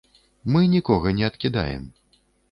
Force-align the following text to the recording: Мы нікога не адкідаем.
Мы 0.53 0.61
нікога 0.75 1.11
не 1.19 1.27
адкідаем. 1.31 1.85